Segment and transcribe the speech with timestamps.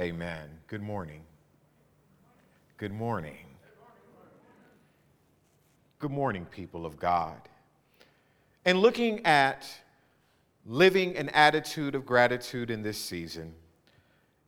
[0.00, 0.48] Amen.
[0.66, 1.22] Good morning.
[2.78, 3.46] Good morning.
[6.00, 7.40] Good morning, people of God.
[8.64, 9.68] And looking at
[10.66, 13.54] living an attitude of gratitude in this season,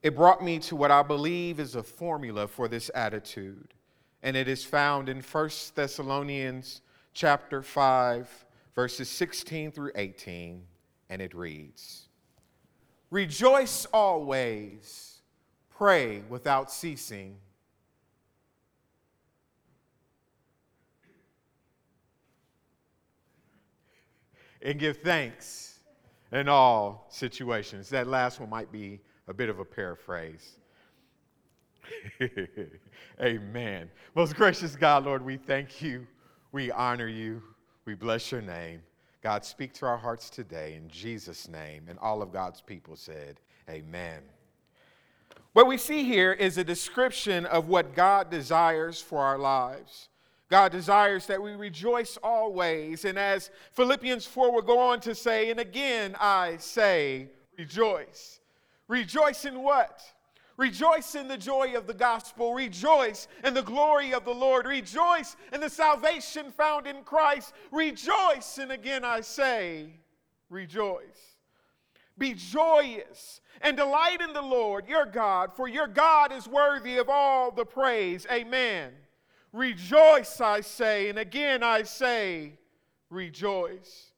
[0.02, 3.72] it brought me to what I believe is a formula for this attitude.
[4.24, 6.80] And it is found in 1 Thessalonians
[7.14, 10.64] chapter 5, verses 16 through 18,
[11.08, 12.08] and it reads
[13.12, 15.15] Rejoice always
[15.76, 17.36] Pray without ceasing.
[24.62, 25.78] And give thanks
[26.32, 27.88] in all situations.
[27.90, 30.56] That last one might be a bit of a paraphrase.
[33.20, 33.90] Amen.
[34.14, 36.06] Most gracious God, Lord, we thank you.
[36.52, 37.42] We honor you.
[37.84, 38.82] We bless your name.
[39.22, 41.86] God, speak to our hearts today in Jesus' name.
[41.88, 44.22] And all of God's people said, Amen.
[45.52, 50.08] What we see here is a description of what God desires for our lives.
[50.48, 53.04] God desires that we rejoice always.
[53.04, 58.40] And as Philippians 4 will go on to say, and again I say, rejoice.
[58.86, 60.02] Rejoice in what?
[60.56, 62.54] Rejoice in the joy of the gospel.
[62.54, 64.66] Rejoice in the glory of the Lord.
[64.66, 67.52] Rejoice in the salvation found in Christ.
[67.72, 68.58] Rejoice.
[68.58, 69.88] And again I say,
[70.48, 71.35] rejoice.
[72.18, 77.08] Be joyous and delight in the Lord your God, for your God is worthy of
[77.08, 78.26] all the praise.
[78.30, 78.92] Amen.
[79.52, 82.58] Rejoice, I say, and again I say,
[83.10, 84.12] rejoice.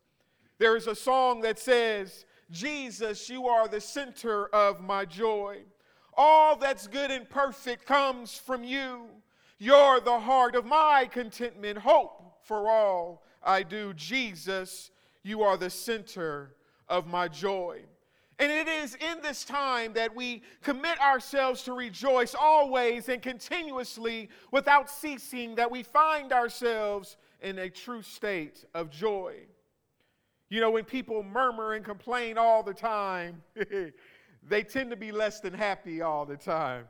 [0.58, 5.58] There is a song that says, Jesus, you are the center of my joy.
[6.16, 9.06] All that's good and perfect comes from you.
[9.58, 13.92] You're the heart of my contentment, hope for all I do.
[13.94, 14.90] Jesus,
[15.22, 16.54] you are the center
[16.88, 17.80] of my joy.
[18.40, 24.28] And it is in this time that we commit ourselves to rejoice always and continuously
[24.52, 29.34] without ceasing that we find ourselves in a true state of joy.
[30.50, 33.42] You know, when people murmur and complain all the time,
[34.48, 36.84] they tend to be less than happy all the time.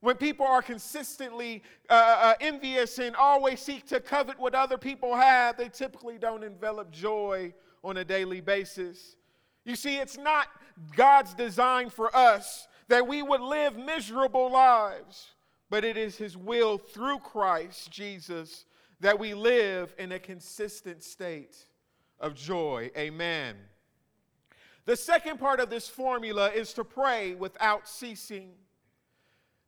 [0.00, 5.16] When people are consistently uh, uh, envious and always seek to covet what other people
[5.16, 9.16] have, they typically don't envelop joy on a daily basis.
[9.64, 10.48] You see, it's not
[10.96, 15.30] God's design for us that we would live miserable lives,
[15.70, 18.66] but it is His will through Christ Jesus
[19.00, 21.56] that we live in a consistent state
[22.20, 22.90] of joy.
[22.96, 23.56] Amen.
[24.84, 28.50] The second part of this formula is to pray without ceasing.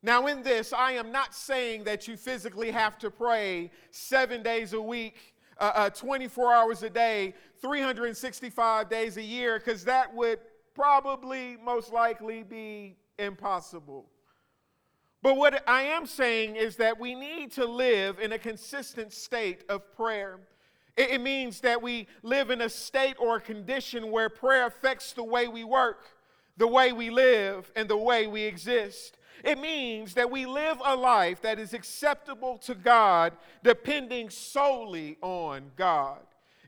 [0.02, 4.72] Now, in this, I am not saying that you physically have to pray seven days
[4.74, 10.38] a week, uh, uh, 24 hours a day, 365 days a year, because that would
[10.74, 14.06] probably most likely be impossible.
[15.22, 19.64] But what I am saying is that we need to live in a consistent state
[19.68, 20.40] of prayer.
[20.96, 25.24] It, means that we live in a state or a condition where prayer affects the
[25.24, 26.04] way we work,
[26.56, 29.18] the way we live, and the way we exist.
[29.44, 33.32] It means that we live a life that is acceptable to God,
[33.62, 36.20] depending solely on God.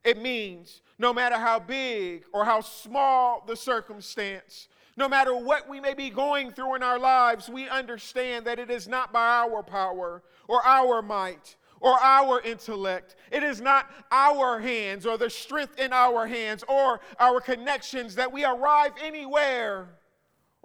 [0.05, 5.81] It means no matter how big or how small the circumstance, no matter what we
[5.81, 9.63] may be going through in our lives, we understand that it is not by our
[9.63, 13.15] power or our might or our intellect.
[13.31, 18.33] It is not our hands or the strength in our hands or our connections that
[18.33, 19.89] we arrive anywhere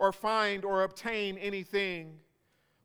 [0.03, 2.19] or find or obtain anything,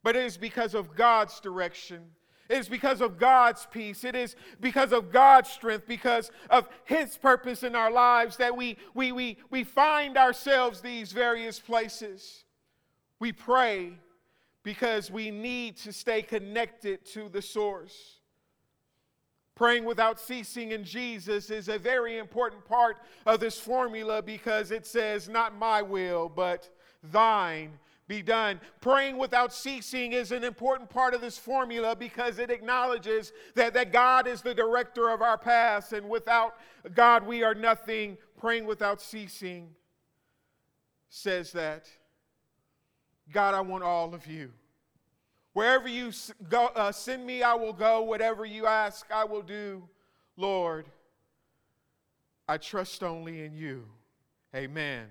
[0.02, 2.02] but it is because of God's direction
[2.48, 4.04] it is because of God's peace.
[4.04, 8.78] It is because of God's strength, because of His purpose in our lives that we,
[8.94, 12.44] we, we, we find ourselves these various places.
[13.20, 13.92] We pray
[14.62, 18.20] because we need to stay connected to the source.
[19.54, 22.96] Praying without ceasing in Jesus is a very important part
[23.26, 26.70] of this formula because it says, Not my will, but
[27.02, 27.78] thine
[28.08, 28.58] be done.
[28.80, 33.92] Praying without ceasing is an important part of this formula because it acknowledges that, that
[33.92, 36.54] God is the director of our paths, and without
[36.94, 38.16] God, we are nothing.
[38.40, 39.68] Praying without ceasing
[41.10, 41.86] says that
[43.30, 44.50] God, I want all of you.
[45.52, 46.12] Wherever you
[46.48, 48.02] go, uh, send me, I will go.
[48.02, 49.82] Whatever you ask, I will do.
[50.36, 50.86] Lord,
[52.48, 53.84] I trust only in you.
[54.54, 55.08] Amen.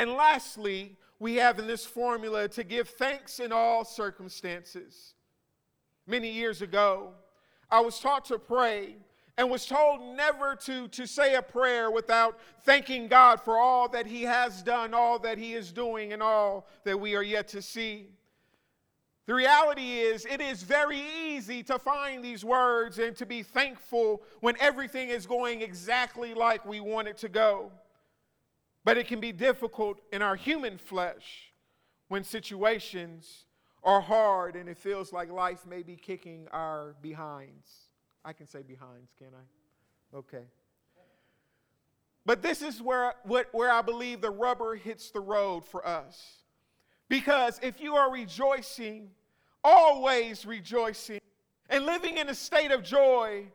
[0.00, 5.12] And lastly, we have in this formula to give thanks in all circumstances.
[6.06, 7.10] Many years ago,
[7.70, 8.96] I was taught to pray,
[9.36, 14.06] and was told never to, to say a prayer without thanking God for all that
[14.06, 17.60] He has done, all that He is doing, and all that we are yet to
[17.60, 18.06] see.
[19.26, 24.22] The reality is, it is very easy to find these words and to be thankful
[24.40, 27.70] when everything is going exactly like we want it to go.
[28.84, 31.52] But it can be difficult in our human flesh
[32.08, 33.44] when situations
[33.82, 37.68] are hard and it feels like life may be kicking our behinds.
[38.24, 40.16] I can say behinds, can I?
[40.16, 40.44] Okay.
[42.26, 46.42] But this is where, where I believe the rubber hits the road for us.
[47.08, 49.10] Because if you are rejoicing,
[49.64, 51.20] always rejoicing,
[51.68, 53.46] and living in a state of joy,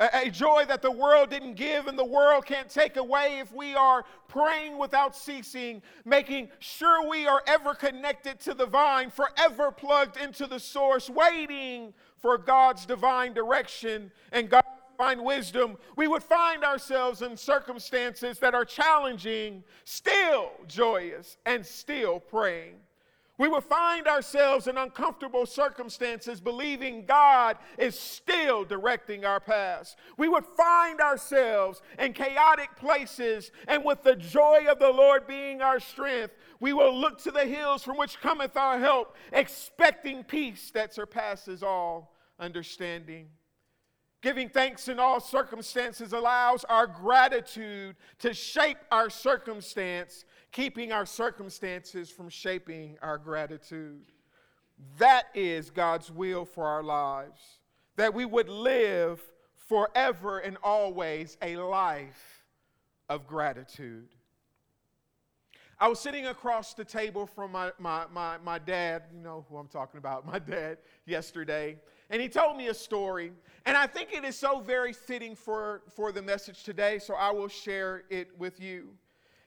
[0.00, 3.74] a, joy that the world didn't give and the world can't take away if we
[3.74, 10.16] are praying without ceasing, making sure we are ever connected to the vine, forever plugged
[10.16, 16.64] into the source, waiting for God's divine direction and God's divine wisdom, we would find
[16.64, 22.76] ourselves in circumstances that are challenging, still joyous, and still praying.
[23.36, 29.96] We will find ourselves in uncomfortable circumstances believing God is still directing our paths.
[30.16, 35.62] We would find ourselves in chaotic places, and with the joy of the Lord being
[35.62, 40.70] our strength, we will look to the hills from which cometh our help, expecting peace
[40.70, 43.26] that surpasses all understanding.
[44.24, 52.08] Giving thanks in all circumstances allows our gratitude to shape our circumstance keeping our circumstances
[52.08, 54.06] from shaping our gratitude.
[54.96, 57.38] That is God's will for our lives,
[57.96, 59.20] that we would live
[59.68, 62.44] forever and always a life
[63.10, 64.08] of gratitude.
[65.80, 69.56] I was sitting across the table from my, my, my, my dad, you know who
[69.56, 71.76] I'm talking about, my dad, yesterday,
[72.10, 73.32] and he told me a story.
[73.66, 77.32] And I think it is so very fitting for, for the message today, so I
[77.32, 78.90] will share it with you.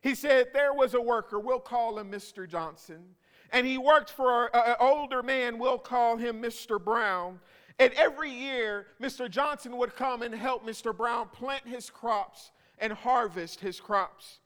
[0.02, 2.48] He said there was a worker, we'll call him Mr.
[2.48, 3.04] Johnson,
[3.52, 6.84] and he worked for an older man, we'll call him Mr.
[6.84, 7.40] Brown.
[7.80, 9.30] And every year, Mr.
[9.30, 10.96] Johnson would come and help Mr.
[10.96, 14.40] Brown plant his crops and harvest his crops.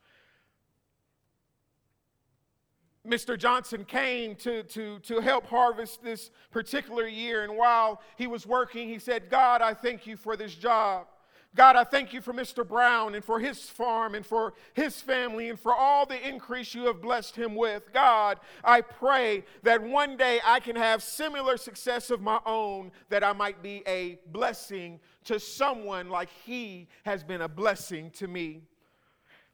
[3.07, 3.37] Mr.
[3.37, 7.43] Johnson came to, to, to help harvest this particular year.
[7.43, 11.07] And while he was working, he said, God, I thank you for this job.
[11.53, 12.65] God, I thank you for Mr.
[12.65, 16.85] Brown and for his farm and for his family and for all the increase you
[16.85, 17.91] have blessed him with.
[17.91, 23.23] God, I pray that one day I can have similar success of my own, that
[23.23, 28.61] I might be a blessing to someone like he has been a blessing to me.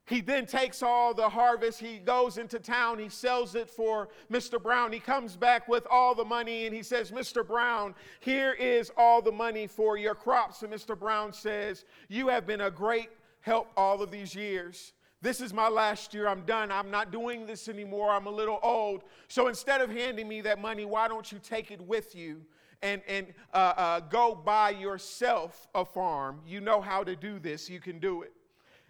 [0.08, 4.62] He then takes all the harvest, he goes into town, he sells it for Mr.
[4.62, 4.94] Brown.
[4.94, 7.46] He comes back with all the money and he says, Mr.
[7.46, 10.64] Brown, here is all the money for your crops.
[10.64, 10.98] And Mr.
[10.98, 13.10] Brown says, You have been a great
[13.42, 14.94] help all of these years.
[15.22, 16.30] This is my last year.
[16.30, 16.72] I'm done.
[16.72, 18.10] I'm not doing this anymore.
[18.12, 19.04] I'm a little old.
[19.28, 22.44] So instead of handing me that money, why don't you take it with you
[22.82, 26.40] and, and uh, uh, go buy yourself a farm?
[26.48, 28.32] You know how to do this, you can do it.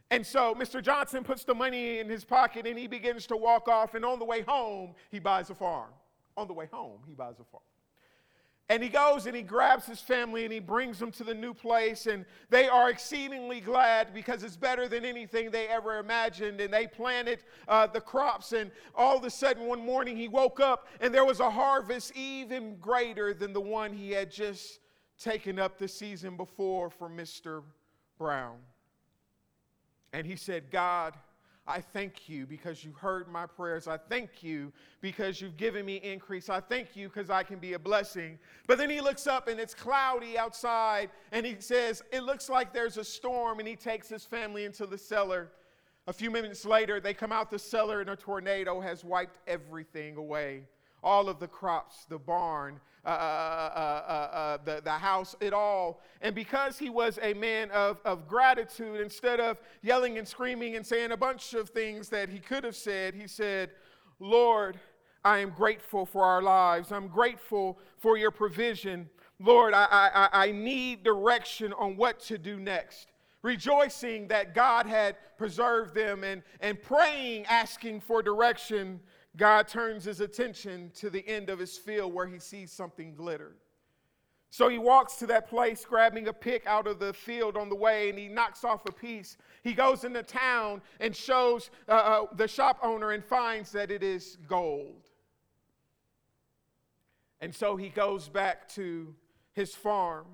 [0.09, 0.81] And so Mr.
[0.81, 3.93] Johnson puts the money in his pocket and he begins to walk off.
[3.93, 5.89] And on the way home, he buys a farm.
[6.37, 7.63] On the way home, he buys a farm.
[8.69, 11.53] And he goes and he grabs his family and he brings them to the new
[11.53, 12.05] place.
[12.05, 16.59] And they are exceedingly glad because it's better than anything they ever imagined.
[16.59, 18.51] And they planted uh, the crops.
[18.51, 22.15] And all of a sudden, one morning, he woke up and there was a harvest
[22.15, 24.79] even greater than the one he had just
[25.17, 27.63] taken up the season before for Mr.
[28.17, 28.57] Brown.
[30.13, 31.13] And he said, God,
[31.67, 33.87] I thank you because you heard my prayers.
[33.87, 34.71] I thank you
[35.01, 36.49] because you've given me increase.
[36.49, 38.39] I thank you because I can be a blessing.
[38.67, 42.73] But then he looks up and it's cloudy outside and he says, It looks like
[42.73, 43.59] there's a storm.
[43.59, 45.49] And he takes his family into the cellar.
[46.07, 50.15] A few minutes later, they come out the cellar and a tornado has wiped everything
[50.15, 50.63] away
[51.07, 56.01] all of the crops, the barn, uh, uh, uh, the, the house, it all.
[56.21, 60.85] And because he was a man of, of gratitude, instead of yelling and screaming and
[60.85, 63.69] saying a bunch of things that he could have said, he said,
[64.19, 64.81] Lord,
[65.23, 66.91] I am grateful for our lives.
[66.91, 69.09] I'm grateful for your provision.
[69.39, 73.07] Lord, I, I, I need direction on what to do next
[73.43, 78.99] rejoicing that God had preserved them and, and praying, asking for direction
[79.37, 83.55] God turns his attention to the end of his field where he sees something glitter.
[84.49, 87.75] So he walks to that place, grabbing a pick out of the field on the
[87.75, 89.37] way, and he knocks off a piece.
[89.61, 94.03] He goes into town and shows uh, uh, the shop owner and finds that it
[94.03, 95.09] is gold.
[97.41, 99.13] And so he goes back to
[99.53, 100.25] his farm.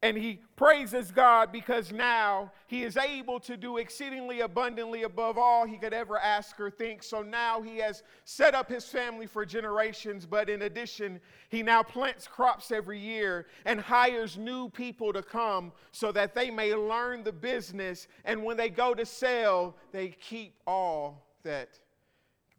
[0.00, 5.66] And he praises God because now he is able to do exceedingly abundantly above all
[5.66, 7.02] he could ever ask or think.
[7.02, 11.82] So now he has set up his family for generations, but in addition, he now
[11.82, 17.24] plants crops every year and hires new people to come so that they may learn
[17.24, 18.06] the business.
[18.24, 21.70] And when they go to sell, they keep all that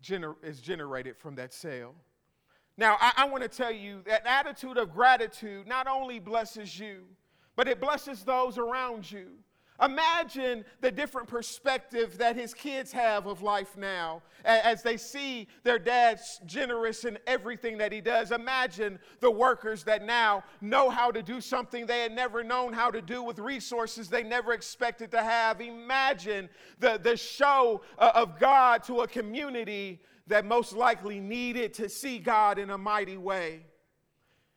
[0.04, 1.96] gener- is generated from that sale.
[2.76, 7.04] Now, I, I want to tell you that attitude of gratitude not only blesses you,
[7.60, 9.32] but it blesses those around you.
[9.84, 15.78] Imagine the different perspective that his kids have of life now as they see their
[15.78, 18.32] dad's generous in everything that he does.
[18.32, 22.90] Imagine the workers that now know how to do something they had never known how
[22.90, 25.60] to do with resources they never expected to have.
[25.60, 26.48] Imagine
[26.80, 32.20] the, the show uh, of God to a community that most likely needed to see
[32.20, 33.66] God in a mighty way.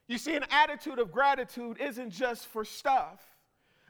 [0.09, 3.21] You see, an attitude of gratitude isn't just for stuff.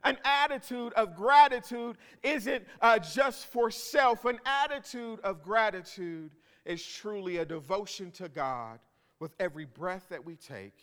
[0.05, 4.25] An attitude of gratitude isn't uh, just for self.
[4.25, 6.33] An attitude of gratitude
[6.65, 8.81] is truly a devotion to God
[9.21, 10.77] with every breath that we take,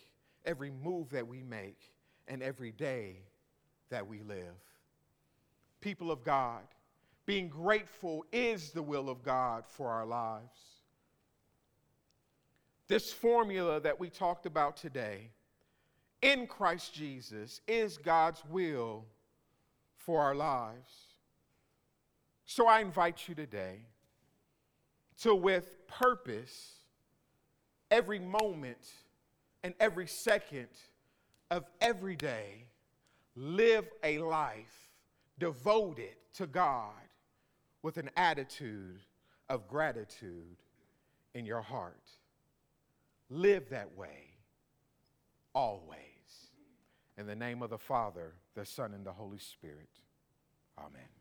[0.46, 1.78] every move that we make,
[2.28, 3.16] and every day
[3.90, 4.56] that we live.
[5.80, 6.62] People of God,
[7.26, 10.58] being grateful is the will of God for our lives.
[12.90, 15.30] This formula that we talked about today
[16.22, 19.04] in Christ Jesus is God's will
[19.94, 20.90] for our lives.
[22.46, 23.86] So I invite you today
[25.20, 26.80] to, with purpose,
[27.92, 28.90] every moment
[29.62, 30.66] and every second
[31.48, 32.64] of every day,
[33.36, 34.90] live a life
[35.38, 36.90] devoted to God
[37.84, 38.98] with an attitude
[39.48, 40.56] of gratitude
[41.34, 41.94] in your heart.
[43.30, 44.34] Live that way
[45.54, 45.98] always.
[47.16, 49.88] In the name of the Father, the Son, and the Holy Spirit.
[50.78, 51.19] Amen.